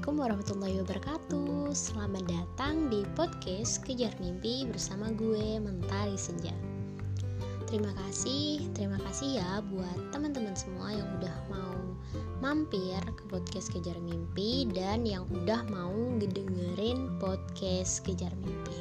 Assalamualaikum 0.00 0.32
warahmatullahi 0.32 0.76
wabarakatuh. 0.80 1.76
Selamat 1.76 2.24
datang 2.24 2.88
di 2.88 3.04
podcast 3.12 3.84
Kejar 3.84 4.16
Mimpi 4.16 4.64
bersama 4.64 5.12
gue 5.12 5.60
Mentari 5.60 6.16
Senja. 6.16 6.56
Terima 7.68 7.92
kasih, 7.92 8.64
terima 8.72 8.96
kasih 8.96 9.44
ya 9.44 9.60
buat 9.68 10.00
teman-teman 10.08 10.56
semua 10.56 10.96
yang 10.96 11.04
udah 11.20 11.36
mau 11.52 11.76
mampir 12.40 12.96
ke 12.96 13.22
podcast 13.28 13.76
Kejar 13.76 14.00
Mimpi 14.00 14.72
Dan 14.72 15.04
yang 15.04 15.28
udah 15.36 15.68
mau 15.68 15.92
ngedengerin 16.16 17.20
podcast 17.20 18.00
Kejar 18.00 18.32
Mimpi. 18.40 18.80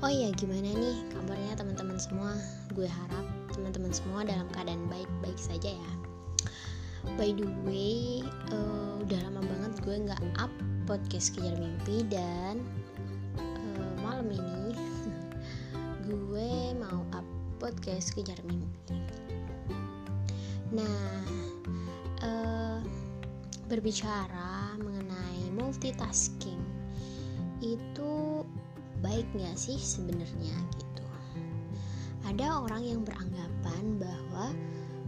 Oh 0.00 0.08
iya 0.08 0.32
gimana 0.32 0.72
nih 0.72 1.04
kabarnya 1.12 1.60
teman-teman 1.60 2.00
semua? 2.00 2.32
Gue 2.72 2.88
harap 2.88 3.28
teman-teman 3.52 3.92
semua 3.92 4.24
dalam 4.24 4.48
keadaan 4.56 4.88
baik-baik 4.88 5.36
saja 5.36 5.76
ya 5.76 5.92
by 7.18 7.34
the 7.34 7.48
way 7.66 8.22
uh, 8.54 8.98
udah 9.02 9.18
lama 9.28 9.42
banget 9.42 9.72
gue 9.82 9.96
nggak 10.08 10.22
up 10.38 10.52
podcast 10.86 11.34
kejar 11.34 11.54
mimpi 11.58 12.06
dan 12.06 12.62
uh, 13.38 13.94
malam 14.02 14.30
ini 14.30 14.74
gue 16.06 16.52
mau 16.78 17.02
up 17.14 17.26
podcast 17.62 18.14
kejar 18.14 18.38
mimpi. 18.42 18.98
Nah 20.74 21.22
uh, 22.26 22.78
berbicara 23.70 24.74
mengenai 24.82 25.54
multitasking 25.54 26.58
itu 27.62 28.42
baik 29.02 29.26
nggak 29.34 29.54
sih 29.54 29.78
sebenarnya 29.78 30.54
gitu? 30.78 31.06
Ada 32.26 32.62
orang 32.62 32.82
yang 32.82 33.00
beranggapan 33.06 33.98
bahwa 33.98 34.54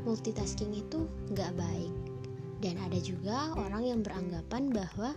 multitasking 0.05 0.73
itu 0.77 1.09
nggak 1.33 1.57
baik. 1.57 1.93
Dan 2.61 2.81
ada 2.81 2.97
juga 3.01 3.53
orang 3.57 3.85
yang 3.85 4.01
beranggapan 4.01 4.73
bahwa 4.73 5.13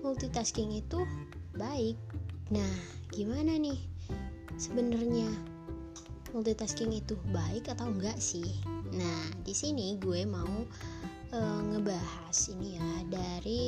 multitasking 0.00 0.72
itu 0.72 1.04
baik. 1.56 1.96
Nah 2.48 2.72
gimana 3.12 3.56
nih? 3.60 3.76
Sebenarnya 4.56 5.28
multitasking 6.32 6.92
itu 6.92 7.16
baik 7.32 7.68
atau 7.68 7.88
enggak 7.88 8.16
sih? 8.20 8.46
Nah 8.92 9.20
di 9.44 9.52
sini 9.52 9.96
gue 10.00 10.24
mau 10.24 10.64
e, 11.32 11.40
ngebahas 11.72 12.36
ini 12.56 12.80
ya 12.80 12.90
dari 13.08 13.66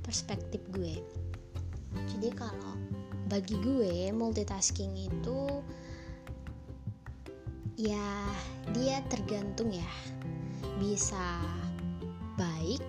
perspektif 0.00 0.64
gue. 0.72 0.96
Jadi 2.16 2.28
kalau 2.32 2.76
bagi 3.28 3.60
gue 3.60 4.08
multitasking 4.16 4.96
itu 4.96 5.60
ya 7.76 8.32
dia 8.74 9.00
tergantung 9.08 9.72
ya. 9.72 9.90
Bisa 10.78 11.40
baik 12.38 12.84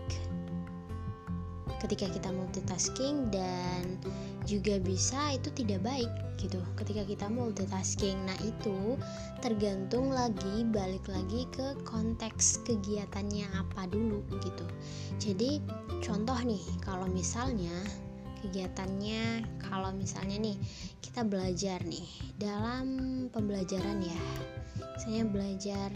ketika 1.80 2.12
kita 2.12 2.30
multitasking 2.30 3.32
dan 3.32 3.98
juga 4.44 4.78
bisa 4.82 5.34
itu 5.34 5.50
tidak 5.56 5.82
baik 5.86 6.12
gitu. 6.40 6.60
Ketika 6.76 7.04
kita 7.08 7.28
multitasking 7.32 8.16
nah 8.28 8.38
itu 8.44 9.00
tergantung 9.40 10.12
lagi 10.12 10.68
balik 10.70 11.04
lagi 11.08 11.48
ke 11.52 11.76
konteks 11.88 12.64
kegiatannya 12.68 13.48
apa 13.56 13.88
dulu 13.88 14.24
gitu. 14.44 14.66
Jadi 15.20 15.64
contoh 16.04 16.38
nih 16.44 16.64
kalau 16.84 17.08
misalnya 17.08 17.74
kegiatannya. 18.42 19.46
Kalau 19.62 19.92
misalnya 19.94 20.40
nih 20.40 20.58
kita 21.00 21.24
belajar 21.24 21.80
nih 21.86 22.08
dalam 22.40 22.86
pembelajaran 23.32 24.00
ya. 24.02 24.22
Misalnya 24.96 25.24
belajar 25.30 25.90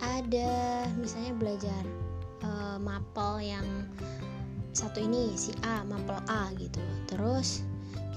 ada 0.00 0.52
misalnya 0.96 1.32
belajar 1.36 1.82
uh, 2.42 2.78
mapel 2.80 3.42
yang 3.42 3.66
satu 4.72 5.02
ini 5.02 5.34
si 5.34 5.50
A 5.66 5.82
mapel 5.84 6.18
A 6.30 6.54
gitu. 6.56 6.80
Terus 7.10 7.66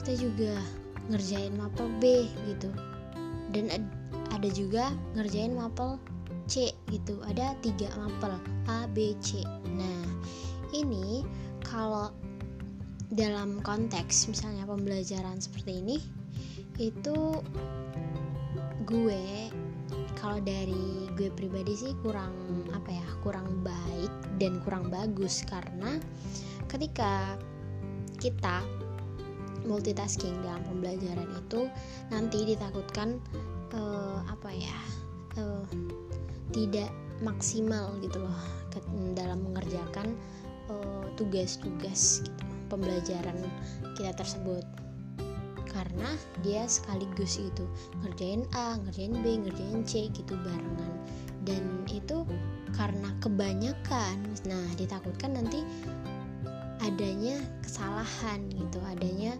kita 0.01 0.13
juga 0.17 0.56
ngerjain 1.09 1.53
mapel 1.57 1.89
B 2.00 2.29
gitu. 2.47 2.69
Dan 3.53 3.69
ad 3.69 3.85
ada 4.33 4.50
juga 4.50 4.89
ngerjain 5.13 5.53
mapel 5.53 6.01
C 6.50 6.73
gitu. 6.89 7.22
Ada 7.23 7.56
tiga 7.62 7.89
mapel 7.97 8.38
A 8.67 8.89
B 8.91 9.13
C. 9.22 9.41
Nah 9.69 10.03
ini 10.73 11.22
kalau 11.63 12.09
dalam 13.13 13.62
konteks 13.62 14.25
misalnya 14.29 14.66
pembelajaran 14.66 15.38
seperti 15.38 15.79
ini 15.85 15.97
itu 16.81 17.38
gue 18.90 19.53
kalau 20.18 20.40
dari 20.41 21.12
gue 21.13 21.29
pribadi 21.35 21.78
sih 21.78 21.94
kurang 22.01 22.34
apa 22.74 22.90
ya 22.90 23.07
kurang 23.22 23.62
baik 23.62 24.12
dan 24.41 24.57
kurang 24.66 24.90
bagus. 24.90 25.46
Karena 25.46 26.00
ketika 26.72 27.38
kita 28.18 28.63
multitasking 29.68 30.34
dalam 30.44 30.63
pembelajaran 30.68 31.28
itu 31.40 31.68
nanti 32.12 32.44
ditakutkan 32.44 33.19
uh, 33.75 34.24
apa 34.28 34.50
ya 34.51 34.80
uh, 35.40 35.63
tidak 36.51 36.91
maksimal 37.24 37.95
gitu 38.03 38.19
loh 38.19 38.40
dalam 39.13 39.38
mengerjakan 39.45 40.18
eh, 40.68 41.06
tugas-tugas 41.13 42.19
uh, 42.19 42.25
gitu, 42.25 42.44
pembelajaran 42.73 43.38
kita 43.94 44.11
tersebut. 44.17 44.66
Karena 45.69 46.09
dia 46.45 46.66
sekaligus 46.69 47.38
itu 47.41 47.66
ngerjain 48.01 48.45
A, 48.53 48.78
ngerjain 48.81 49.13
B, 49.22 49.41
ngerjain 49.45 49.81
C 49.85 50.09
gitu 50.13 50.34
barengan. 50.41 50.94
Dan 51.45 51.85
itu 51.89 52.25
karena 52.73 53.13
kebanyakan 53.22 54.17
nah 54.50 54.66
ditakutkan 54.78 55.38
nanti 55.38 55.62
adanya 56.81 57.38
kesalahan 57.62 58.50
gitu 58.50 58.81
adanya 58.85 59.38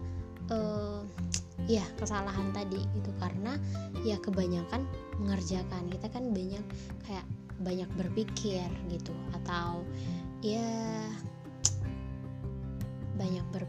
uh, 0.50 1.02
ya 1.70 1.86
kesalahan 1.98 2.50
tadi 2.50 2.82
gitu. 2.98 3.10
Karena 3.18 3.58
ya 4.02 4.18
kebanyakan 4.18 4.86
mengerjakan 5.22 5.86
kita 5.90 6.06
kan 6.10 6.34
banyak 6.34 6.64
kayak 7.06 7.26
banyak 7.62 7.86
berpikir 7.94 8.66
gitu 8.90 9.14
atau 9.38 9.86
ya 10.42 10.66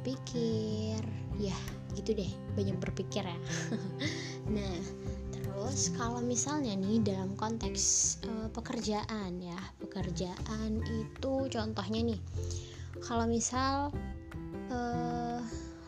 berpikir. 0.05 1.01
Ya 1.41 1.57
gitu 1.97 2.13
deh. 2.13 2.29
Banyak 2.53 2.77
berpikir 2.77 3.25
ya. 3.25 3.39
Nah 4.45 4.77
terus 5.33 5.89
kalau 5.97 6.21
misalnya 6.21 6.77
nih 6.77 7.01
dalam 7.01 7.33
konteks 7.33 8.21
uh, 8.21 8.45
pekerjaan 8.53 9.41
ya 9.41 9.57
pekerjaan 9.81 10.85
itu 10.85 11.33
contohnya 11.49 12.13
nih 12.13 12.21
kalau 13.01 13.25
misal 13.25 13.89
uh, 14.69 15.41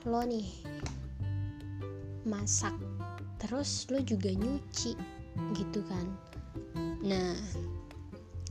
lo 0.09 0.22
nih 0.25 0.49
masak 2.25 2.73
terus 3.38 3.85
lo 3.94 4.01
juga 4.01 4.34
nyuci 4.34 4.97
gitu 5.53 5.85
kan. 5.85 6.09
Nah 7.05 7.38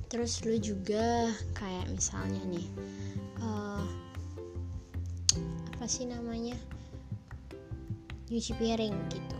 terus 0.06 0.38
lo 0.46 0.54
juga 0.54 1.34
kayak 1.58 1.90
misalnya 1.90 2.38
nih 2.46 2.66
uh, 3.42 3.82
apa 5.86 6.02
sih 6.02 6.10
namanya? 6.10 6.58
Nyuci 8.26 8.58
piring 8.58 9.06
gitu. 9.06 9.38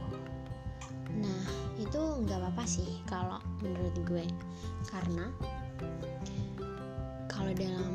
Nah 1.18 1.42
itu 1.74 1.98
nggak 1.98 2.38
apa-apa 2.38 2.62
sih 2.62 3.02
kalau 3.10 3.42
menurut 3.66 3.98
gue. 4.06 4.22
Karena 4.86 5.26
kalau 7.26 7.50
dalam 7.50 7.90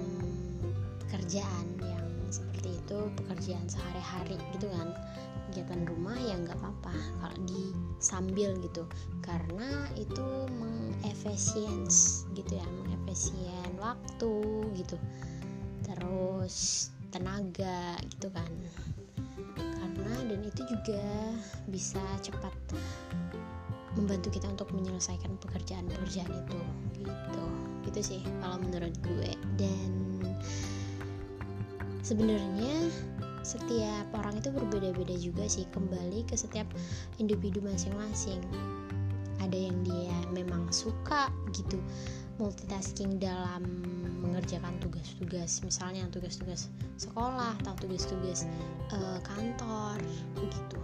pekerjaan 0.99 1.79
yang 1.79 2.03
seperti 2.27 2.75
itu 2.75 2.99
pekerjaan 3.23 3.71
sehari-hari 3.71 4.35
gitu 4.51 4.67
kan 4.67 4.99
kegiatan 5.47 5.87
rumah 5.87 6.19
ya 6.19 6.35
nggak 6.35 6.59
apa-apa. 6.59 6.91
Kalau 7.23 7.37
di 7.47 7.71
sambil 8.03 8.51
gitu. 8.59 8.83
Karena 9.23 9.87
itu 9.95 10.27
mengefisiens 10.59 12.27
gitu 12.35 12.59
ya 12.59 12.67
mengefisien 12.67 13.79
waktu 13.79 14.43
gitu. 14.75 14.99
Terus 15.87 16.91
tenaga 17.11 17.99
gitu 18.07 18.31
kan. 18.31 18.51
Karena 19.55 20.15
dan 20.25 20.41
itu 20.47 20.61
juga 20.65 21.03
bisa 21.67 22.01
cepat 22.23 22.55
membantu 23.99 24.31
kita 24.31 24.47
untuk 24.47 24.71
menyelesaikan 24.71 25.35
pekerjaan-pekerjaan 25.43 26.31
itu 26.31 26.59
gitu. 27.03 27.45
Gitu 27.91 27.99
sih 27.99 28.21
kalau 28.39 28.57
menurut 28.63 28.95
gue. 29.03 29.31
Dan 29.59 29.91
sebenarnya 32.01 32.89
setiap 33.41 34.07
orang 34.15 34.39
itu 34.39 34.49
berbeda-beda 34.53 35.15
juga 35.17 35.45
sih 35.49 35.67
kembali 35.75 36.23
ke 36.25 36.39
setiap 36.39 36.69
individu 37.19 37.59
masing-masing. 37.61 38.39
Ada 39.41 39.57
yang 39.57 39.77
dia 39.83 40.15
memang 40.31 40.69
suka 40.69 41.33
gitu 41.51 41.81
multitasking 42.37 43.21
dalam 43.21 43.65
mengerjakan 44.21 44.77
tugas-tugas 44.77 45.65
misalnya 45.65 46.05
tugas-tugas 46.13 46.69
sekolah 47.01 47.57
atau 47.65 47.73
tugas-tugas 47.81 48.45
uh, 48.93 49.19
kantor 49.25 49.97
gitu 50.37 50.79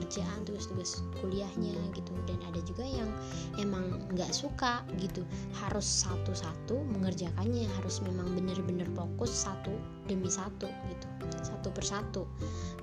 kerjaan 0.00 0.46
tugas-tugas 0.46 1.02
kuliahnya 1.20 1.74
gitu. 1.96 2.12
Dan 2.26 2.38
ada 2.46 2.60
juga 2.62 2.84
yang 2.84 3.10
emang 3.58 4.06
nggak 4.14 4.30
suka 4.30 4.86
gitu. 5.00 5.26
Harus 5.58 5.84
satu-satu 5.84 6.82
mengerjakannya 6.94 7.66
harus 7.80 8.02
memang 8.02 8.30
bener-bener 8.34 8.86
fokus 8.94 9.32
satu 9.32 9.74
demi 10.06 10.28
satu 10.28 10.68
gitu 10.90 11.06
satu 11.44 11.68
persatu. 11.72 12.22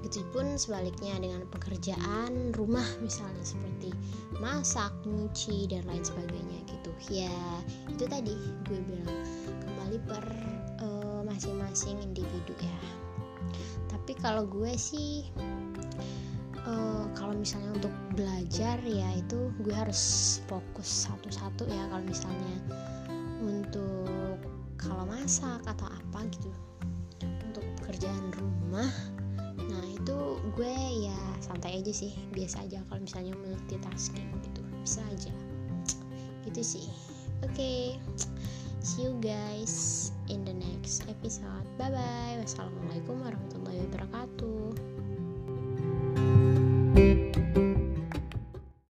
Gitu 0.02 0.26
pun 0.34 0.58
sebaliknya 0.58 1.18
dengan 1.22 1.46
pekerjaan 1.54 2.54
rumah 2.58 2.86
misalnya 3.02 3.46
seperti 3.46 3.94
masak 4.42 4.90
nyuci 5.06 5.70
dan 5.70 5.86
lain 5.86 6.02
sebagainya 6.02 6.60
gitu. 6.66 6.92
Ya 7.14 7.34
itu 7.90 8.10
tadi 8.10 8.34
gue 8.66 8.80
bilang 8.90 9.22
kembali 9.62 9.98
per 10.10 10.26
uh, 10.82 11.22
masing-masing 11.26 12.02
individu 12.02 12.54
ya. 12.58 12.80
Tapi 13.90 14.18
kalau 14.18 14.50
gue 14.50 14.74
sih 14.74 15.30
uh, 15.38 15.71
misalnya 17.42 17.74
untuk 17.74 17.94
belajar 18.14 18.78
ya 18.86 19.10
itu 19.18 19.50
gue 19.66 19.74
harus 19.74 20.38
fokus 20.46 21.10
satu-satu 21.10 21.66
ya 21.66 21.90
kalau 21.90 22.06
misalnya 22.06 22.56
untuk 23.42 24.38
kalau 24.78 25.10
masak 25.10 25.66
atau 25.66 25.90
apa 25.90 26.30
gitu. 26.30 26.54
Untuk 27.26 27.66
pekerjaan 27.82 28.30
rumah 28.38 28.94
nah 29.58 29.84
itu 29.90 30.38
gue 30.58 30.76
ya 31.10 31.18
santai 31.42 31.82
aja 31.82 31.94
sih 31.94 32.14
biasa 32.34 32.66
aja 32.66 32.80
kalau 32.88 33.02
misalnya 33.02 33.34
multitasking 33.42 34.30
gitu 34.46 34.62
bisa 34.86 35.02
aja. 35.10 35.34
Gitu 36.46 36.62
sih. 36.62 36.86
Oke 37.42 37.58
okay. 37.58 37.82
see 38.86 39.10
you 39.10 39.18
guys 39.18 40.14
in 40.30 40.46
the 40.46 40.54
next 40.54 41.10
episode. 41.10 41.66
Bye 41.82 41.90
bye 41.90 42.38
wassalamualaikum 42.38 43.18
warahmatullahi 43.18 43.82
wabarakatuh 43.90 44.78